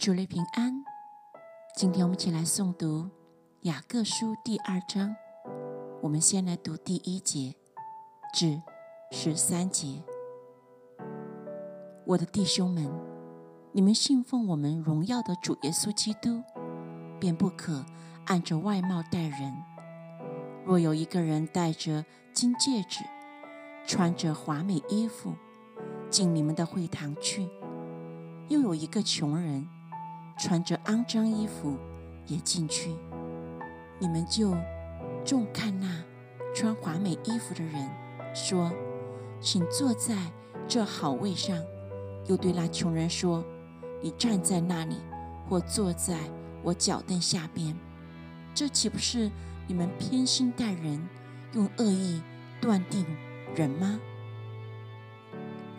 [0.00, 0.82] 主内平安。
[1.76, 3.10] 今天我们一起来诵读
[3.64, 5.14] 雅各书第二章。
[6.00, 7.54] 我们先来读第一节
[8.32, 8.62] 至
[9.10, 10.02] 十三节。
[12.06, 12.90] 我的弟兄们，
[13.72, 16.42] 你们信奉我们荣耀的主耶稣基督，
[17.20, 17.84] 便不可
[18.24, 19.54] 按着外貌待人。
[20.64, 23.04] 若有一个人戴着金戒指，
[23.86, 25.34] 穿着华美衣服，
[26.08, 27.46] 进你们的会堂去；
[28.48, 29.68] 又有一个穷人，
[30.40, 31.76] 穿着肮脏衣服
[32.26, 32.96] 也进去，
[33.98, 34.56] 你们就
[35.22, 36.02] 重看那
[36.54, 37.90] 穿华美衣服的人，
[38.34, 38.72] 说
[39.38, 40.16] ：“请坐在
[40.66, 41.56] 这好位上。”
[42.26, 43.44] 又对那穷人说
[44.02, 44.96] ：“你站在那里，
[45.46, 46.16] 或坐在
[46.62, 47.76] 我脚凳下边。”
[48.54, 49.30] 这岂不是
[49.66, 51.06] 你们偏心待人，
[51.52, 52.22] 用恶意
[52.62, 53.04] 断定
[53.54, 54.00] 人吗？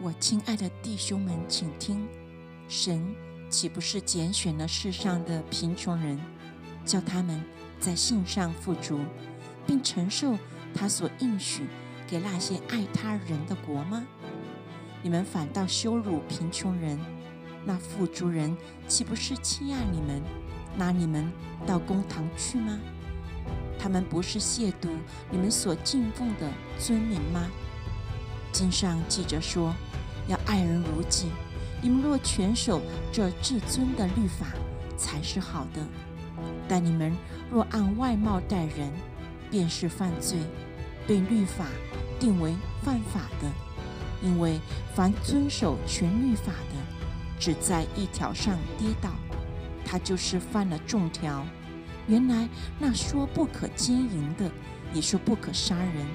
[0.00, 2.06] 我亲爱的弟兄们，请听：
[2.68, 3.14] 神。
[3.54, 6.18] 岂不是拣选了世上的贫穷人，
[6.84, 7.40] 叫他们
[7.78, 8.98] 在信上富足，
[9.64, 10.36] 并承受
[10.74, 11.62] 他所应许
[12.04, 14.04] 给那些爱他人的国吗？
[15.04, 16.98] 你们反倒羞辱贫穷人，
[17.64, 18.56] 那富足人
[18.88, 20.20] 岂不是欺压你们，
[20.76, 21.30] 拿你们
[21.64, 22.80] 到公堂去吗？
[23.78, 24.88] 他们不是亵渎
[25.30, 27.48] 你们所敬奉的尊名吗？
[28.50, 29.72] 经上记着说，
[30.26, 31.28] 要爱人如己。
[31.84, 32.80] 你们若全守
[33.12, 34.46] 这至尊的律法，
[34.96, 35.82] 才是好的；
[36.66, 37.14] 但你们
[37.50, 38.90] 若按外貌待人，
[39.50, 40.38] 便是犯罪，
[41.06, 41.66] 被律法
[42.18, 43.52] 定为犯法的。
[44.22, 44.58] 因为
[44.94, 47.04] 凡遵守全律法的，
[47.38, 49.10] 只在一条上跌倒，
[49.84, 51.44] 他就是犯了众条。
[52.06, 52.48] 原来
[52.78, 54.50] 那说不可奸淫的，
[54.94, 56.06] 也说不可杀人，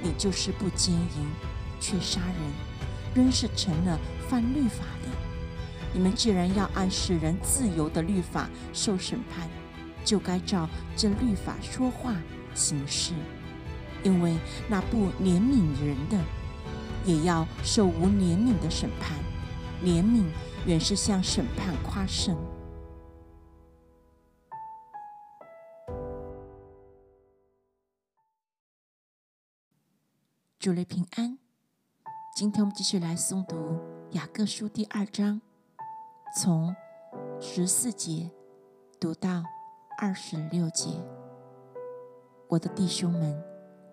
[0.00, 1.26] 你就是不奸淫，
[1.80, 2.67] 却杀人。
[3.14, 5.08] 仍是成了犯律法的。
[5.92, 9.48] 你们既然要按使人自由的律法受审判，
[10.04, 12.14] 就该照这律法说话
[12.54, 13.12] 行事。
[14.04, 14.36] 因为
[14.68, 16.18] 那不怜悯人的，
[17.04, 19.16] 也要受无怜悯的审判。
[19.82, 20.24] 怜悯
[20.66, 22.36] 原是向审判夸胜。
[30.60, 31.38] 主内平安。
[32.38, 33.80] 今天我们继续来诵读
[34.12, 35.40] 雅各书第二章，
[36.36, 36.72] 从
[37.40, 38.30] 十四节
[39.00, 39.42] 读到
[40.00, 41.02] 二十六节。
[42.46, 43.42] 我的弟兄们，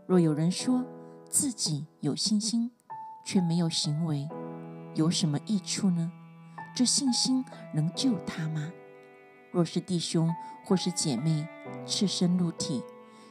[0.06, 0.86] 若有人说
[1.28, 2.70] 自己有信心，
[3.26, 4.30] 却没有行为，
[4.94, 6.12] 有什么益处呢？
[6.76, 8.72] 这信心能救他吗？
[9.50, 10.32] 若是弟兄
[10.64, 11.48] 或是姐妹
[11.84, 12.84] 赤身露体，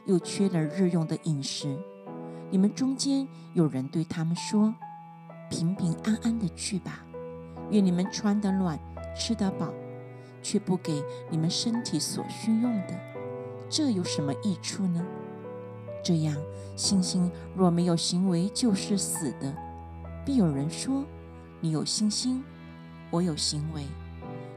[0.07, 1.79] 又缺了日用的饮食，
[2.51, 4.75] 你们中间有人对他们说，
[5.49, 7.05] 平平安安的去吧，
[7.69, 8.79] 愿你们穿得暖，
[9.15, 9.73] 吃得饱，
[10.41, 12.99] 却不给你们身体所需用的，
[13.69, 15.05] 这有什么益处呢？
[16.03, 16.35] 这样，
[16.75, 19.55] 信心若没有行为，就是死的。
[20.25, 21.05] 必有人说
[21.61, 22.43] ：“你有信心，
[23.11, 23.83] 我有行为。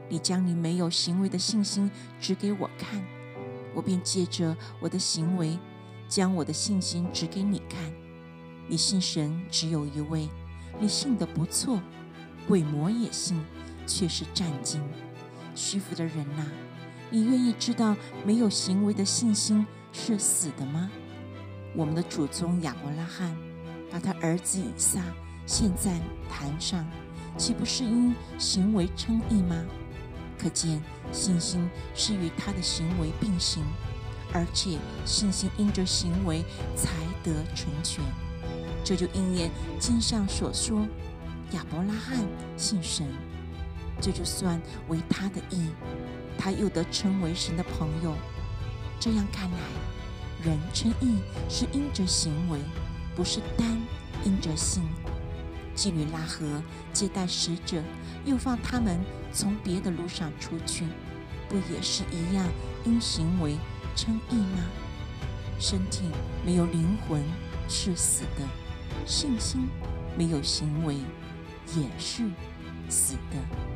[0.09, 1.89] 你将你没有行为的信心
[2.19, 3.03] 指给我看，
[3.75, 5.57] 我便借着我的行为，
[6.07, 7.79] 将我的信心指给你看。
[8.67, 10.27] 你信神只有一位。”
[10.77, 11.81] 你信的不错，
[12.47, 13.41] 鬼魔也信，
[13.87, 14.81] 却是战惊。
[15.55, 16.45] 虚浮的人呐，
[17.09, 20.89] 你愿意知道没有行为的信心是死的吗？
[21.75, 23.35] 我们的祖宗亚伯拉罕
[23.91, 25.01] 把他儿子以撒
[25.45, 25.99] 献在
[26.29, 26.85] 坛上，
[27.37, 29.65] 岂不是因行为称义吗？
[30.37, 30.81] 可见
[31.11, 33.63] 信心是与他的行为并行，
[34.31, 36.89] 而且信心因着行为才
[37.23, 38.01] 得成全。
[38.83, 40.87] 这就应验经上所说
[41.53, 42.25] ：“亚伯拉罕
[42.57, 43.07] 信神，
[44.01, 45.69] 这就算为他的义，
[46.37, 48.15] 他又得称为神的朋友。”
[48.99, 49.57] 这样看来，
[50.43, 51.19] 人称义
[51.49, 52.59] 是因着行为，
[53.15, 53.77] 不是单
[54.23, 54.83] 因着信。
[55.75, 57.81] 妓女拉合接待使者，
[58.25, 58.99] 又放他们
[59.31, 60.85] 从别的路上出去，
[61.47, 62.45] 不也是一样
[62.83, 63.55] 因行为
[63.95, 64.63] 称义吗？
[65.57, 66.03] 身体
[66.45, 67.23] 没有灵魂
[67.69, 68.68] 是死的。
[69.05, 69.67] 信心
[70.17, 70.95] 没有行为
[71.75, 72.23] 也是
[72.89, 73.68] 死的。